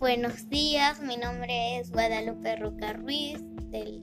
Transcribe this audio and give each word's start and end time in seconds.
Buenos 0.00 0.48
días, 0.48 1.02
mi 1.02 1.18
nombre 1.18 1.78
es 1.78 1.90
Guadalupe 1.90 2.56
Roca 2.56 2.94
Ruiz 2.94 3.38
del 3.70 4.00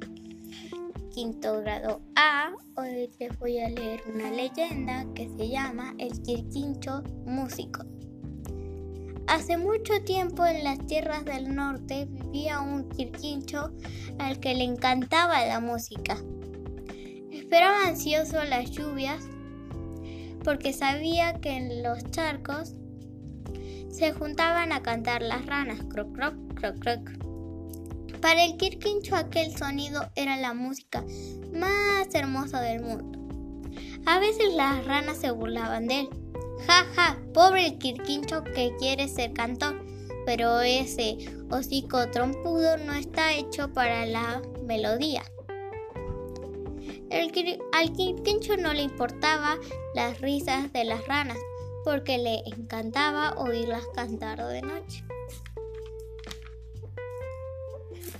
quinto 1.11 1.59
grado 1.61 2.01
A. 2.15 2.51
Hoy 2.75 3.09
les 3.17 3.39
voy 3.39 3.57
a 3.57 3.67
leer 3.67 4.03
una 4.13 4.29
leyenda 4.29 5.07
que 5.15 5.27
se 5.27 5.49
llama 5.49 5.95
El 5.97 6.11
Quirquincho 6.21 7.01
Músico. 7.25 7.83
Hace 9.25 9.57
mucho 9.57 9.99
tiempo 10.05 10.45
en 10.45 10.63
las 10.63 10.77
tierras 10.85 11.25
del 11.25 11.55
norte 11.55 12.05
vivía 12.05 12.59
un 12.59 12.87
quirquincho 12.89 13.71
al 14.19 14.39
que 14.39 14.53
le 14.53 14.65
encantaba 14.65 15.47
la 15.47 15.59
música. 15.59 16.15
Esperaba 17.31 17.87
ansioso 17.87 18.43
las 18.43 18.69
lluvias 18.69 19.23
porque 20.43 20.73
sabía 20.73 21.41
que 21.41 21.57
en 21.57 21.81
los 21.81 22.03
charcos 22.11 22.75
se 23.89 24.13
juntaban 24.13 24.71
a 24.71 24.81
cantar 24.81 25.21
las 25.21 25.45
ranas, 25.45 25.79
croc, 25.89 26.13
croc, 26.13 26.35
croc, 26.55 26.79
croc. 26.79 27.27
Para 28.21 28.43
el 28.43 28.57
Quirquincho 28.57 29.15
aquel 29.15 29.55
sonido 29.55 30.09
era 30.15 30.37
la 30.37 30.53
música 30.53 31.03
más 31.53 32.07
hermosa 32.13 32.61
del 32.61 32.81
mundo. 32.81 33.19
A 34.05 34.19
veces 34.19 34.53
las 34.53 34.85
ranas 34.85 35.17
se 35.17 35.31
burlaban 35.31 35.87
de 35.87 36.01
él. 36.01 36.09
Ja, 36.65 36.85
ja, 36.95 37.17
pobre 37.33 37.65
el 37.65 37.77
Quirquincho 37.77 38.43
que 38.43 38.73
quiere 38.79 39.07
ser 39.07 39.33
cantor, 39.33 39.79
pero 40.25 40.61
ese 40.61 41.17
hocico 41.51 42.09
trompudo 42.09 42.77
no 42.77 42.93
está 42.93 43.33
hecho 43.33 43.71
para 43.71 44.05
la 44.05 44.41
melodía. 44.63 45.23
El, 47.09 47.31
al 47.73 47.93
Quirquincho 47.93 48.57
no 48.57 48.73
le 48.73 48.81
importaba 48.81 49.57
las 49.93 50.19
risas 50.19 50.73
de 50.73 50.83
las 50.83 51.05
ranas, 51.07 51.37
porque 51.83 52.17
le 52.17 52.43
encantaba 52.45 53.33
oírlas 53.37 53.85
cantar 53.95 54.45
de 54.45 54.61
noche. 54.61 55.03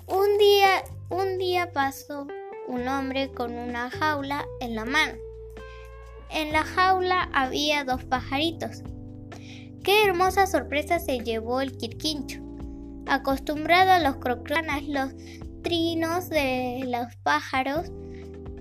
Un 0.08 0.38
día, 0.38 0.84
un 1.10 1.38
día 1.38 1.72
pasó 1.72 2.28
un 2.68 2.88
hombre 2.88 3.32
con 3.32 3.54
una 3.54 3.90
jaula 3.90 4.46
en 4.60 4.76
la 4.76 4.86
mano. 4.86 5.14
En 6.30 6.52
la 6.52 6.64
jaula 6.64 7.30
había 7.34 7.84
dos 7.84 8.04
pajaritos. 8.04 8.84
Qué 9.84 10.04
hermosa 10.06 10.48
sorpresa 10.48 11.00
se 11.00 11.20
llevó 11.20 11.62
el 11.62 11.78
quirquincho. 11.78 12.42
Acostumbrado 13.06 13.92
a 13.92 14.00
los 14.00 14.18
crocranas, 14.18 14.84
los 14.84 15.14
trinos 15.62 16.30
de 16.30 16.84
los 16.86 17.16
pájaros 17.24 17.90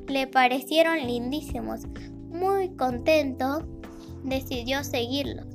le 0.07 0.27
parecieron 0.29 1.05
lindísimos. 1.07 1.81
Muy 2.29 2.77
contento, 2.77 3.67
decidió 4.27 4.85
seguirlos. 4.85 5.47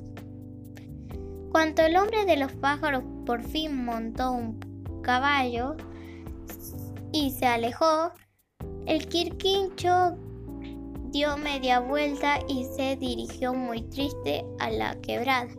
Cuando 1.50 1.82
el 1.82 1.96
hombre 1.96 2.24
de 2.24 2.36
los 2.36 2.52
pájaros 2.52 3.04
por 3.26 3.42
fin 3.42 3.84
montó 3.84 4.32
un 4.32 4.58
caballo 5.02 5.76
y 7.12 7.30
se 7.30 7.46
alejó, 7.46 8.12
el 8.86 9.06
quirquincho 9.06 10.16
dio 11.10 11.36
media 11.36 11.80
vuelta 11.80 12.38
y 12.48 12.64
se 12.64 12.96
dirigió 12.96 13.52
muy 13.52 13.82
triste 13.82 14.46
a 14.58 14.70
la 14.70 14.98
quebrada. 15.02 15.52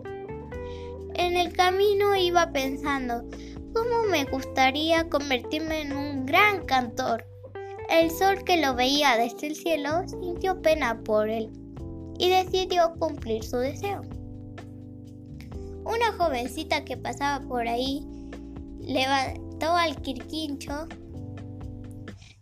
En 1.14 1.38
el 1.38 1.54
camino 1.54 2.16
iba 2.16 2.52
pensando, 2.52 3.24
¿cómo 3.76 4.04
me 4.10 4.26
gustaría 4.26 5.08
convertirme 5.10 5.82
en 5.82 5.96
un 5.96 6.26
gran 6.26 6.66
cantor? 6.66 7.24
El 7.88 8.10
sol 8.10 8.44
que 8.44 8.58
lo 8.58 8.74
veía 8.74 9.16
desde 9.16 9.48
el 9.48 9.56
cielo 9.56 10.08
sintió 10.08 10.60
pena 10.60 11.04
por 11.04 11.30
él 11.30 11.52
y 12.24 12.30
decidió 12.30 12.94
cumplir 12.98 13.44
su 13.44 13.58
deseo. 13.58 14.02
Una 15.84 16.14
jovencita 16.18 16.86
que 16.86 16.96
pasaba 16.96 17.46
por 17.46 17.68
ahí 17.68 18.08
levantó 18.80 19.76
al 19.76 20.02
quirquincho 20.02 20.88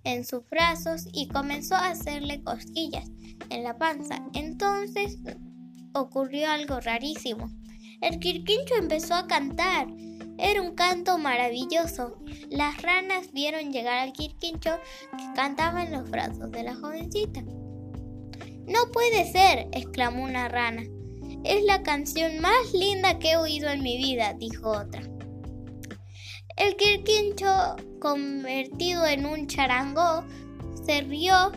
en 0.04 0.24
sus 0.24 0.48
brazos 0.52 1.08
y 1.12 1.28
comenzó 1.30 1.74
a 1.74 1.90
hacerle 1.90 2.44
cosquillas 2.44 3.10
en 3.50 3.64
la 3.64 3.80
panza. 3.80 4.24
Entonces 4.36 5.18
ocurrió 5.96 6.52
algo 6.52 6.80
rarísimo. 6.80 7.50
El 8.02 8.20
quirquincho 8.20 8.76
empezó 8.76 9.16
a 9.16 9.26
cantar. 9.26 9.88
Era 10.38 10.62
un 10.62 10.76
canto 10.76 11.18
maravilloso. 11.18 12.20
Las 12.52 12.80
ranas 12.84 13.32
vieron 13.34 13.74
llegar 13.74 13.98
al 13.98 14.14
quirquincho 14.14 14.78
que 15.18 15.34
cantaba 15.36 15.84
en 15.84 15.92
los 15.92 16.08
brazos 16.08 16.52
de 16.52 16.62
la 16.62 16.76
jovencita. 16.76 17.44
No 18.68 18.92
puede 18.92 19.32
ser, 19.32 19.68
exclamó 19.72 20.24
una 20.24 20.48
rana. 20.48 20.84
Es 21.44 21.64
la 21.64 21.82
canción 21.84 22.40
más 22.40 22.74
linda 22.74 23.18
que 23.20 23.32
he 23.32 23.38
oído 23.38 23.70
en 23.70 23.82
mi 23.82 23.98
vida, 23.98 24.34
dijo 24.34 24.70
otra. 24.70 25.02
El 26.58 26.76
quirquincho, 26.76 27.76
convertido 28.00 29.06
en 29.08 29.26
un 29.26 29.48
charango, 29.48 30.24
se 30.86 31.02
rió 31.02 31.52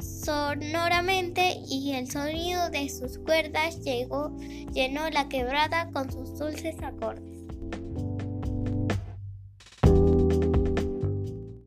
sonoramente 0.00 1.60
y 1.68 1.92
el 1.92 2.10
sonido 2.10 2.70
de 2.70 2.88
sus 2.88 3.18
cuerdas 3.18 3.80
llegó, 3.80 4.36
llenó 4.72 5.08
la 5.10 5.28
quebrada 5.28 5.90
con 5.92 6.10
sus 6.10 6.38
dulces 6.38 6.76
acordes. 6.82 7.39